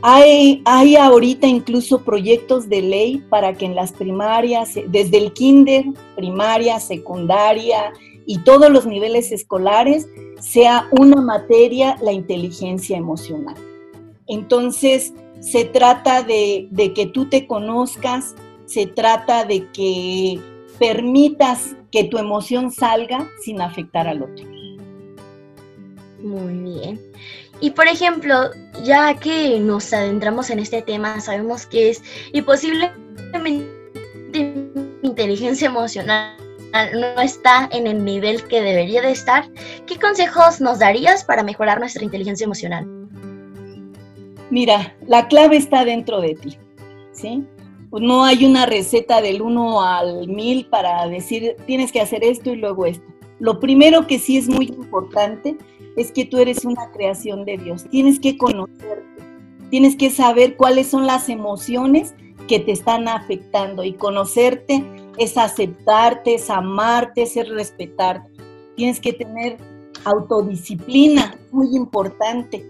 hay, 0.01 0.61
hay 0.65 0.97
ahorita 0.97 1.47
incluso 1.47 2.03
proyectos 2.03 2.67
de 2.67 2.81
ley 2.81 3.23
para 3.29 3.53
que 3.53 3.65
en 3.65 3.73
las 3.73 3.93
primarias, 3.93 4.71
desde 4.89 5.17
el 5.17 5.31
kinder, 5.31 5.85
primaria, 6.17 6.77
secundaria 6.81 7.93
y 8.25 8.39
todos 8.39 8.69
los 8.69 8.85
niveles 8.85 9.31
escolares, 9.31 10.09
sea 10.41 10.89
una 10.91 11.21
materia 11.21 11.97
la 12.01 12.11
inteligencia 12.11 12.97
emocional. 12.97 13.55
Entonces, 14.27 15.13
se 15.39 15.63
trata 15.63 16.21
de, 16.21 16.67
que 16.93 17.05
tú 17.05 17.29
te 17.29 17.47
conozcas, 17.47 18.35
se 18.65 18.87
trata 18.87 19.45
de 19.45 19.69
que 19.71 20.37
permitas 20.79 21.77
que 21.93 22.03
tu 22.05 22.17
emoción 22.17 22.71
salga 22.71 23.29
sin 23.39 23.61
afectar 23.61 24.07
al 24.07 24.23
otro. 24.23 24.45
Muy 26.19 26.53
bien. 26.53 26.99
Y 27.61 27.69
por 27.69 27.87
ejemplo, 27.87 28.49
ya 28.83 29.13
que 29.13 29.59
nos 29.59 29.93
adentramos 29.93 30.49
en 30.49 30.57
este 30.57 30.81
tema, 30.81 31.21
sabemos 31.21 31.67
que 31.67 31.91
es 31.91 32.01
y 32.33 32.41
posiblemente 32.41 33.69
inteligencia 35.03 35.67
emocional 35.67 36.35
no 36.95 37.21
está 37.21 37.69
en 37.71 37.85
el 37.85 38.03
nivel 38.03 38.43
que 38.47 38.61
debería 38.61 39.03
de 39.03 39.11
estar, 39.11 39.47
¿qué 39.85 39.99
consejos 39.99 40.59
nos 40.59 40.79
darías 40.79 41.23
para 41.23 41.43
mejorar 41.43 41.79
nuestra 41.79 42.03
inteligencia 42.03 42.45
emocional? 42.45 42.87
Mira, 44.49 44.95
la 45.05 45.27
clave 45.27 45.57
está 45.57 45.85
dentro 45.85 46.19
de 46.19 46.33
ti, 46.33 46.57
¿sí? 47.11 47.45
No 47.99 48.23
hay 48.25 48.45
una 48.45 48.65
receta 48.65 49.21
del 49.21 49.41
1 49.41 49.81
al 49.81 50.27
1000 50.27 50.65
para 50.67 51.07
decir 51.07 51.55
tienes 51.65 51.91
que 51.91 52.01
hacer 52.01 52.23
esto 52.23 52.51
y 52.51 52.55
luego 52.55 52.85
esto. 52.85 53.05
Lo 53.39 53.59
primero 53.59 54.07
que 54.07 54.19
sí 54.19 54.37
es 54.37 54.47
muy 54.47 54.67
importante 54.67 55.57
es 55.95 56.11
que 56.11 56.25
tú 56.25 56.37
eres 56.37 56.65
una 56.65 56.91
creación 56.91 57.45
de 57.45 57.57
Dios. 57.57 57.85
Tienes 57.89 58.19
que 58.19 58.37
conocerte, 58.37 59.23
tienes 59.69 59.95
que 59.95 60.09
saber 60.09 60.55
cuáles 60.55 60.87
son 60.87 61.05
las 61.05 61.29
emociones 61.29 62.15
que 62.47 62.59
te 62.59 62.71
están 62.71 63.07
afectando 63.07 63.83
y 63.83 63.93
conocerte 63.93 64.83
es 65.17 65.37
aceptarte, 65.37 66.35
es 66.35 66.49
amarte, 66.49 67.23
es 67.23 67.49
respetarte. 67.49 68.31
Tienes 68.75 68.99
que 68.99 69.13
tener 69.13 69.57
autodisciplina, 70.03 71.37
muy 71.51 71.75
importante. 71.75 72.65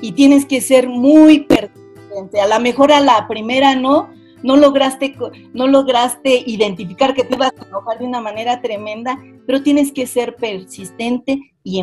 Y 0.00 0.12
tienes 0.12 0.46
que 0.46 0.60
ser 0.60 0.88
muy 0.88 1.40
persistente. 1.40 2.40
A 2.40 2.46
lo 2.46 2.60
mejor 2.60 2.92
a 2.92 3.00
la 3.00 3.26
primera 3.28 3.74
no, 3.74 4.08
no 4.42 4.56
lograste, 4.56 5.16
no 5.52 5.66
lograste 5.66 6.42
identificar 6.46 7.14
que 7.14 7.24
te 7.24 7.34
ibas 7.34 7.52
a 7.58 7.66
enojar 7.66 7.98
de 7.98 8.06
una 8.06 8.20
manera 8.20 8.60
tremenda, 8.60 9.18
pero 9.46 9.62
tienes 9.62 9.92
que 9.92 10.06
ser 10.06 10.36
persistente 10.36 11.52
y 11.62 11.80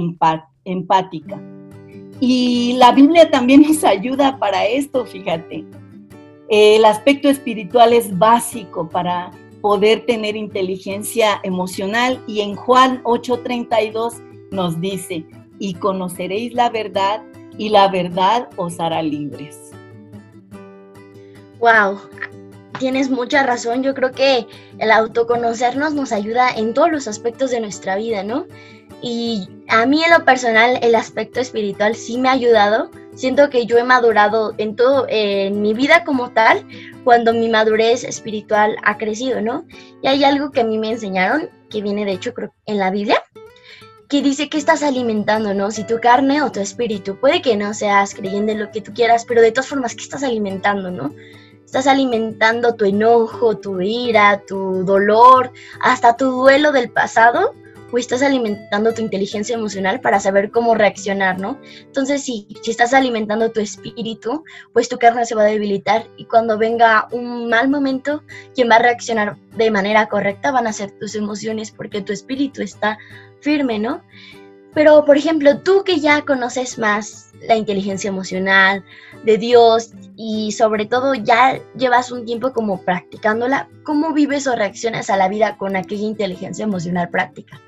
empática. 0.65 1.41
Y 2.19 2.73
la 2.77 2.91
Biblia 2.91 3.29
también 3.29 3.61
nos 3.61 3.83
ayuda 3.83 4.37
para 4.39 4.65
esto, 4.65 5.05
fíjate. 5.05 5.65
El 6.49 6.85
aspecto 6.85 7.29
espiritual 7.29 7.93
es 7.93 8.17
básico 8.17 8.89
para 8.89 9.31
poder 9.61 10.05
tener 10.05 10.35
inteligencia 10.35 11.39
emocional 11.43 12.23
y 12.25 12.41
en 12.41 12.55
Juan 12.55 13.01
8:32 13.03 14.21
nos 14.51 14.79
dice, 14.79 15.25
y 15.59 15.73
conoceréis 15.73 16.53
la 16.53 16.69
verdad 16.69 17.21
y 17.57 17.69
la 17.69 17.87
verdad 17.87 18.49
os 18.55 18.79
hará 18.79 19.01
libres. 19.01 19.71
Wow, 21.59 21.99
tienes 22.79 23.09
mucha 23.09 23.43
razón. 23.43 23.83
Yo 23.83 23.93
creo 23.93 24.11
que 24.11 24.47
el 24.79 24.91
autoconocernos 24.91 25.93
nos 25.93 26.11
ayuda 26.11 26.49
en 26.51 26.73
todos 26.73 26.91
los 26.91 27.07
aspectos 27.07 27.51
de 27.51 27.59
nuestra 27.59 27.95
vida, 27.95 28.23
¿no? 28.23 28.45
Y 29.01 29.47
a 29.67 29.85
mí 29.85 30.03
en 30.03 30.11
lo 30.11 30.25
personal 30.25 30.79
el 30.81 30.95
aspecto 30.95 31.39
espiritual 31.39 31.95
sí 31.95 32.17
me 32.17 32.29
ha 32.29 32.33
ayudado. 32.33 32.89
Siento 33.15 33.49
que 33.49 33.65
yo 33.65 33.77
he 33.77 33.83
madurado 33.83 34.53
en 34.57 34.75
todo, 34.75 35.05
en 35.09 35.61
mi 35.61 35.73
vida 35.73 36.03
como 36.03 36.31
tal, 36.31 36.65
cuando 37.03 37.33
mi 37.33 37.49
madurez 37.49 38.03
espiritual 38.03 38.77
ha 38.83 38.97
crecido, 38.97 39.41
¿no? 39.41 39.65
Y 40.01 40.07
hay 40.07 40.23
algo 40.23 40.51
que 40.51 40.61
a 40.61 40.63
mí 40.63 40.77
me 40.77 40.91
enseñaron, 40.91 41.49
que 41.69 41.81
viene 41.81 42.05
de 42.05 42.13
hecho 42.13 42.33
creo 42.33 42.53
en 42.65 42.77
la 42.77 42.91
Biblia, 42.91 43.23
que 44.07 44.21
dice 44.21 44.49
que 44.49 44.57
estás 44.57 44.83
alimentando, 44.83 45.53
¿no? 45.53 45.71
Si 45.71 45.83
tu 45.83 45.99
carne 45.99 46.41
o 46.41 46.51
tu 46.51 46.59
espíritu, 46.59 47.19
puede 47.19 47.41
que 47.41 47.57
no 47.57 47.73
seas 47.73 48.15
creyendo 48.15 48.51
en 48.51 48.59
lo 48.59 48.71
que 48.71 48.81
tú 48.81 48.93
quieras, 48.93 49.25
pero 49.25 49.41
de 49.41 49.51
todas 49.51 49.67
formas, 49.67 49.95
¿qué 49.95 50.03
estás 50.03 50.23
alimentando, 50.23 50.91
no? 50.91 51.13
Estás 51.67 51.85
alimentando 51.85 52.75
tu 52.75 52.85
enojo, 52.85 53.57
tu 53.57 53.81
ira, 53.81 54.41
tu 54.47 54.85
dolor, 54.85 55.51
hasta 55.81 56.15
tu 56.15 56.31
duelo 56.31 56.71
del 56.71 56.89
pasado 56.89 57.55
o 57.91 57.97
estás 57.97 58.21
alimentando 58.21 58.93
tu 58.93 59.01
inteligencia 59.01 59.53
emocional 59.53 59.99
para 59.99 60.21
saber 60.21 60.49
cómo 60.49 60.75
reaccionar, 60.75 61.41
¿no? 61.41 61.59
Entonces, 61.81 62.23
si, 62.23 62.47
si 62.61 62.71
estás 62.71 62.93
alimentando 62.93 63.51
tu 63.51 63.59
espíritu, 63.59 64.45
pues 64.71 64.87
tu 64.87 64.97
carne 64.97 65.25
se 65.25 65.35
va 65.35 65.41
a 65.41 65.47
debilitar 65.47 66.07
y 66.15 66.23
cuando 66.23 66.57
venga 66.57 67.09
un 67.11 67.49
mal 67.49 67.69
momento, 67.69 68.23
quien 68.55 68.69
va 68.69 68.75
a 68.75 68.83
reaccionar 68.83 69.35
de 69.57 69.69
manera 69.69 70.07
correcta 70.07 70.51
van 70.51 70.67
a 70.67 70.73
ser 70.73 70.91
tus 70.91 71.15
emociones 71.15 71.71
porque 71.71 72.01
tu 72.01 72.13
espíritu 72.13 72.61
está 72.61 72.97
firme, 73.41 73.77
¿no? 73.77 74.03
Pero, 74.77 75.05
por 75.05 75.17
ejemplo, 75.17 75.57
tú 75.61 75.83
que 75.83 75.99
ya 75.99 76.23
conoces 76.23 76.77
más 76.77 77.31
la 77.47 77.55
inteligencia 77.57 78.09
emocional 78.09 78.83
de 79.25 79.39
Dios 79.39 79.89
y 80.15 80.51
sobre 80.51 80.85
todo 80.85 81.15
ya 81.15 81.59
llevas 81.75 82.11
un 82.11 82.25
tiempo 82.25 82.53
como 82.53 82.83
practicándola, 82.83 83.69
¿cómo 83.81 84.13
vives 84.13 84.45
o 84.45 84.55
reaccionas 84.55 85.09
a 85.09 85.17
la 85.17 85.29
vida 85.29 85.57
con 85.57 85.75
aquella 85.75 86.05
inteligencia 86.05 86.63
emocional 86.63 87.09
práctica? 87.09 87.59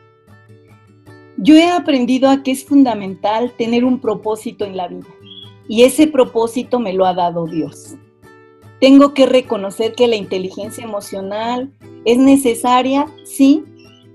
Yo 1.38 1.56
he 1.56 1.72
aprendido 1.72 2.30
a 2.30 2.44
que 2.44 2.52
es 2.52 2.64
fundamental 2.64 3.54
tener 3.58 3.86
un 3.86 4.00
propósito 4.00 4.64
en 4.66 4.78
la 4.78 4.88
vida 4.88 5.10
y 5.68 5.86
ese 5.86 6.06
propósito 6.06 6.80
me 6.80 6.94
lo 6.94 7.08
ha 7.08 7.16
dado 7.16 7.48
Dios. 7.48 7.96
Tengo 8.80 9.16
que 9.16 9.26
reconocer 9.26 9.96
que 9.96 10.08
la 10.08 10.16
inteligencia 10.16 10.84
emocional 10.84 11.72
es 12.06 12.20
necesaria, 12.20 13.08
sí, 13.26 13.64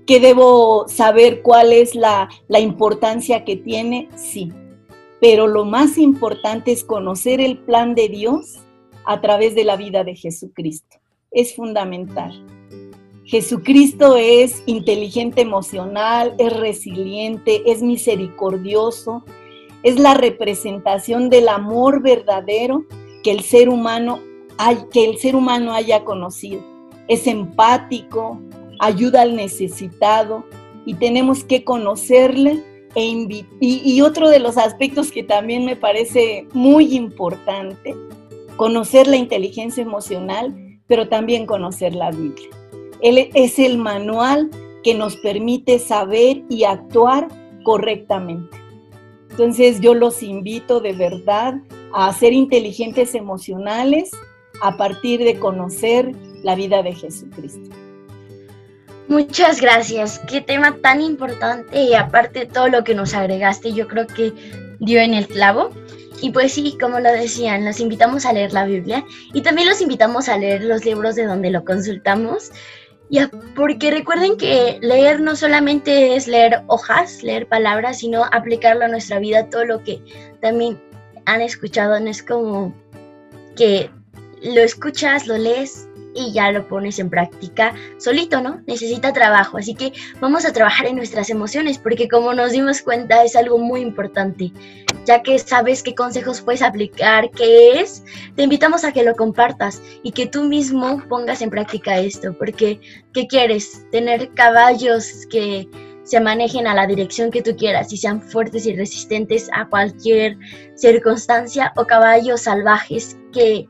que 0.05 0.19
debo 0.19 0.87
saber 0.87 1.41
cuál 1.41 1.73
es 1.73 1.95
la, 1.95 2.29
la 2.47 2.59
importancia 2.59 3.43
que 3.43 3.55
tiene, 3.55 4.09
sí. 4.15 4.51
Pero 5.19 5.47
lo 5.47 5.65
más 5.65 5.97
importante 5.97 6.71
es 6.71 6.83
conocer 6.83 7.41
el 7.41 7.57
plan 7.57 7.95
de 7.95 8.09
Dios 8.09 8.59
a 9.05 9.21
través 9.21 9.55
de 9.55 9.63
la 9.63 9.75
vida 9.75 10.03
de 10.03 10.15
Jesucristo. 10.15 10.97
Es 11.31 11.55
fundamental. 11.55 12.45
Jesucristo 13.25 14.17
es 14.17 14.61
inteligente 14.67 15.41
emocional, 15.41 16.35
es 16.37 16.55
resiliente, 16.55 17.63
es 17.65 17.81
misericordioso, 17.81 19.23
es 19.81 19.99
la 19.99 20.13
representación 20.13 21.29
del 21.29 21.49
amor 21.49 22.03
verdadero 22.03 22.85
que 23.23 23.31
el 23.31 23.41
ser 23.41 23.69
humano, 23.69 24.19
que 24.91 25.05
el 25.05 25.17
ser 25.17 25.35
humano 25.35 25.73
haya 25.73 26.03
conocido. 26.03 26.61
Es 27.07 27.25
empático, 27.25 28.39
ayuda 28.79 29.21
al 29.21 29.35
necesitado 29.35 30.45
y 30.85 30.95
tenemos 30.95 31.43
que 31.43 31.63
conocerle 31.63 32.63
e 32.95 33.05
y, 33.07 33.45
y 33.59 34.01
otro 34.01 34.29
de 34.29 34.39
los 34.39 34.57
aspectos 34.57 35.11
que 35.11 35.23
también 35.23 35.65
me 35.65 35.75
parece 35.75 36.47
muy 36.53 36.95
importante, 36.95 37.93
conocer 38.55 39.07
la 39.07 39.17
inteligencia 39.17 39.83
emocional, 39.83 40.55
pero 40.87 41.09
también 41.09 41.45
conocer 41.45 41.93
la 41.93 42.11
Biblia. 42.11 42.49
Él 43.01 43.29
es 43.33 43.59
el 43.59 43.77
manual 43.77 44.49
que 44.83 44.93
nos 44.93 45.17
permite 45.17 45.79
saber 45.79 46.43
y 46.49 46.63
actuar 46.63 47.27
correctamente. 47.63 48.57
Entonces 49.31 49.81
yo 49.81 49.93
los 49.93 50.23
invito 50.23 50.79
de 50.79 50.93
verdad 50.93 51.55
a 51.93 52.13
ser 52.13 52.31
inteligentes 52.31 53.15
emocionales 53.15 54.11
a 54.61 54.77
partir 54.77 55.21
de 55.21 55.37
conocer 55.37 56.13
la 56.43 56.55
vida 56.55 56.81
de 56.83 56.93
Jesucristo. 56.93 57.69
Muchas 59.07 59.61
gracias. 59.61 60.19
Qué 60.27 60.41
tema 60.41 60.77
tan 60.81 60.99
importante 61.01 61.79
y 61.81 61.93
aparte 61.93 62.45
todo 62.45 62.69
lo 62.69 62.83
que 62.83 62.95
nos 62.95 63.13
agregaste, 63.13 63.71
yo 63.71 63.87
creo 63.87 64.07
que 64.07 64.33
dio 64.79 64.99
en 64.99 65.13
el 65.13 65.27
clavo. 65.27 65.69
Y 66.21 66.31
pues 66.31 66.53
sí, 66.53 66.77
como 66.79 66.99
lo 66.99 67.11
decían, 67.11 67.65
los 67.65 67.79
invitamos 67.79 68.25
a 68.25 68.33
leer 68.33 68.53
la 68.53 68.65
Biblia 68.65 69.05
y 69.33 69.41
también 69.41 69.67
los 69.67 69.81
invitamos 69.81 70.27
a 70.27 70.37
leer 70.37 70.63
los 70.63 70.85
libros 70.85 71.15
de 71.15 71.25
donde 71.25 71.51
lo 71.51 71.63
consultamos. 71.65 72.51
Ya, 73.11 73.29
porque 73.55 73.91
recuerden 73.91 74.35
que 74.37 74.79
leer 74.81 75.19
no 75.19 75.35
solamente 75.35 76.15
es 76.15 76.27
leer 76.27 76.63
hojas, 76.65 77.21
leer 77.21 77.47
palabras, 77.47 77.99
sino 77.99 78.23
aplicarlo 78.31 78.85
a 78.85 78.87
nuestra 78.87 79.19
vida, 79.19 79.47
todo 79.49 79.65
lo 79.65 79.83
que 79.83 80.01
también 80.41 80.81
han 81.25 81.41
escuchado, 81.41 81.99
no 81.99 82.09
es 82.09 82.23
como 82.23 82.73
que 83.55 83.91
lo 84.41 84.61
escuchas, 84.61 85.27
lo 85.27 85.37
lees 85.37 85.87
y 86.15 86.31
ya 86.31 86.51
lo 86.51 86.67
pones 86.67 86.97
en 86.97 87.09
práctica 87.09 87.75
solito, 87.97 88.41
¿no? 88.41 88.61
Necesita 88.65 89.13
trabajo, 89.13 89.57
así 89.57 89.75
que 89.75 89.93
vamos 90.19 90.45
a 90.45 90.53
trabajar 90.53 90.87
en 90.87 90.95
nuestras 90.95 91.29
emociones 91.29 91.77
porque 91.77 92.07
como 92.07 92.33
nos 92.33 92.53
dimos 92.53 92.81
cuenta 92.81 93.23
es 93.23 93.35
algo 93.35 93.59
muy 93.59 93.81
importante, 93.81 94.51
ya 95.05 95.21
que 95.21 95.37
sabes 95.37 95.83
qué 95.83 95.93
consejos 95.93 96.41
puedes 96.41 96.61
aplicar, 96.61 97.29
qué 97.31 97.81
es, 97.81 98.03
te 98.35 98.43
invitamos 98.43 98.83
a 98.83 98.91
que 98.91 99.03
lo 99.03 99.13
compartas 99.13 99.81
y 100.01 100.11
que 100.11 100.25
tú 100.25 100.43
mismo 100.43 101.03
pongas 101.09 101.41
en 101.41 101.49
práctica 101.49 101.99
esto, 101.99 102.35
porque 102.37 102.79
¿qué 103.13 103.27
quieres? 103.27 103.85
Tener 103.91 104.33
caballos 104.33 105.27
que 105.29 105.67
se 106.03 106.19
manejen 106.19 106.67
a 106.67 106.75
la 106.75 106.85
dirección 106.85 107.31
que 107.31 107.41
tú 107.41 107.55
quieras 107.55 107.91
y 107.91 107.97
sean 107.97 108.21
fuertes 108.21 108.65
y 108.67 108.75
resistentes 108.75 109.49
a 109.53 109.67
cualquier 109.67 110.37
circunstancia 110.75 111.73
o 111.75 111.85
caballos 111.85 112.41
salvajes 112.41 113.17
que 113.33 113.65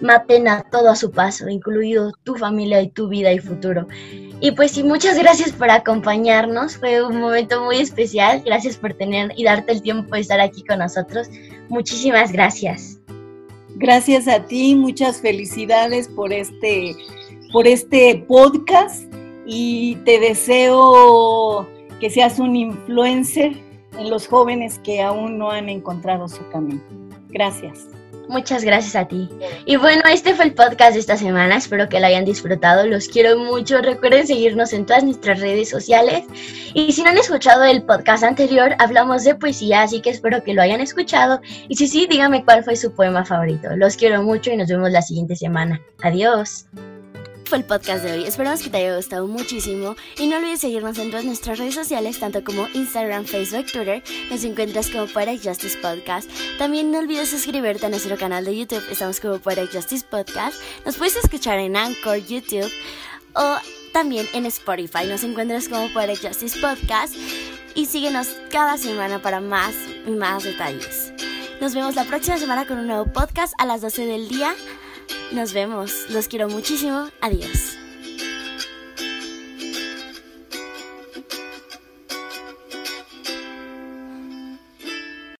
maten 0.00 0.48
a 0.48 0.62
todo 0.62 0.90
a 0.90 0.96
su 0.96 1.10
paso, 1.10 1.48
incluido 1.48 2.12
tu 2.24 2.34
familia 2.34 2.80
y 2.82 2.88
tu 2.88 3.08
vida 3.08 3.32
y 3.32 3.38
futuro. 3.38 3.86
Y 4.40 4.50
pues 4.52 4.72
sí, 4.72 4.82
muchas 4.82 5.18
gracias 5.18 5.52
por 5.52 5.70
acompañarnos, 5.70 6.76
fue 6.76 7.02
un 7.02 7.20
momento 7.20 7.64
muy 7.64 7.76
especial, 7.76 8.42
gracias 8.44 8.76
por 8.76 8.94
tener 8.94 9.32
y 9.36 9.44
darte 9.44 9.72
el 9.72 9.82
tiempo 9.82 10.14
de 10.14 10.22
estar 10.22 10.40
aquí 10.40 10.64
con 10.64 10.80
nosotros. 10.80 11.28
Muchísimas 11.68 12.32
gracias. 12.32 12.98
Gracias 13.76 14.28
a 14.28 14.44
ti, 14.44 14.74
muchas 14.74 15.20
felicidades 15.20 16.08
por 16.08 16.32
este, 16.32 16.96
por 17.52 17.66
este 17.66 18.24
podcast 18.26 19.04
y 19.46 19.96
te 20.04 20.18
deseo 20.18 21.68
que 22.00 22.10
seas 22.10 22.38
un 22.38 22.56
influencer 22.56 23.52
en 23.96 24.10
los 24.10 24.26
jóvenes 24.26 24.80
que 24.80 25.02
aún 25.02 25.38
no 25.38 25.50
han 25.50 25.68
encontrado 25.68 26.28
su 26.28 26.46
camino. 26.48 26.82
Gracias. 27.28 27.91
Muchas 28.28 28.64
gracias 28.64 28.96
a 28.96 29.06
ti. 29.06 29.28
Y 29.66 29.76
bueno, 29.76 30.02
este 30.10 30.34
fue 30.34 30.46
el 30.46 30.54
podcast 30.54 30.94
de 30.94 31.00
esta 31.00 31.16
semana. 31.16 31.56
Espero 31.56 31.88
que 31.88 32.00
lo 32.00 32.06
hayan 32.06 32.24
disfrutado. 32.24 32.86
Los 32.86 33.08
quiero 33.08 33.36
mucho. 33.36 33.80
Recuerden 33.82 34.26
seguirnos 34.26 34.72
en 34.72 34.86
todas 34.86 35.04
nuestras 35.04 35.40
redes 35.40 35.68
sociales. 35.68 36.24
Y 36.74 36.92
si 36.92 37.02
no 37.02 37.10
han 37.10 37.18
escuchado 37.18 37.64
el 37.64 37.82
podcast 37.82 38.24
anterior, 38.24 38.74
hablamos 38.78 39.24
de 39.24 39.34
poesía, 39.34 39.82
así 39.82 40.00
que 40.00 40.10
espero 40.10 40.42
que 40.42 40.54
lo 40.54 40.62
hayan 40.62 40.80
escuchado. 40.80 41.40
Y 41.68 41.76
si 41.76 41.88
sí, 41.88 42.06
díganme 42.08 42.44
cuál 42.44 42.64
fue 42.64 42.76
su 42.76 42.92
poema 42.94 43.24
favorito. 43.24 43.68
Los 43.76 43.96
quiero 43.96 44.22
mucho 44.22 44.50
y 44.50 44.56
nos 44.56 44.68
vemos 44.68 44.90
la 44.90 45.02
siguiente 45.02 45.36
semana. 45.36 45.80
Adiós 46.02 46.66
fue 47.52 47.58
el 47.58 47.66
podcast 47.66 48.02
de 48.02 48.12
hoy. 48.12 48.24
Esperamos 48.24 48.62
que 48.62 48.70
te 48.70 48.78
haya 48.78 48.96
gustado 48.96 49.26
muchísimo 49.26 49.94
y 50.16 50.26
no 50.26 50.38
olvides 50.38 50.60
seguirnos 50.60 50.96
en 50.96 51.10
todas 51.10 51.26
nuestras 51.26 51.58
redes 51.58 51.74
sociales, 51.74 52.18
tanto 52.18 52.42
como 52.42 52.66
Instagram, 52.72 53.26
Facebook, 53.26 53.66
Twitter. 53.70 54.02
Nos 54.30 54.42
encuentras 54.44 54.88
como 54.88 55.06
Poetic 55.06 55.46
Justice 55.46 55.76
Podcast. 55.76 56.30
También 56.56 56.90
no 56.90 56.98
olvides 56.98 57.28
suscribirte 57.28 57.84
a 57.84 57.90
nuestro 57.90 58.16
canal 58.16 58.46
de 58.46 58.56
YouTube. 58.56 58.82
Estamos 58.90 59.20
como 59.20 59.38
Poetic 59.38 59.70
Justice 59.70 60.02
Podcast. 60.10 60.56
Nos 60.86 60.96
puedes 60.96 61.14
escuchar 61.16 61.58
en 61.58 61.76
Anchor, 61.76 62.24
YouTube 62.24 62.72
o 63.34 63.56
también 63.92 64.26
en 64.32 64.46
Spotify. 64.46 65.04
Nos 65.06 65.22
encuentras 65.22 65.68
como 65.68 65.92
Poetic 65.92 66.26
Justice 66.26 66.58
Podcast 66.58 67.14
y 67.74 67.84
síguenos 67.84 68.28
cada 68.50 68.78
semana 68.78 69.20
para 69.20 69.42
más 69.42 69.74
y 70.06 70.10
más 70.12 70.44
detalles. 70.44 71.12
Nos 71.60 71.74
vemos 71.74 71.96
la 71.96 72.04
próxima 72.04 72.38
semana 72.38 72.66
con 72.66 72.78
un 72.78 72.86
nuevo 72.86 73.12
podcast 73.12 73.52
a 73.58 73.66
las 73.66 73.82
12 73.82 74.06
del 74.06 74.28
día. 74.30 74.54
Nos 75.32 75.52
vemos. 75.54 76.10
Los 76.10 76.28
quiero 76.28 76.48
muchísimo. 76.48 77.08
Adiós. 77.20 77.71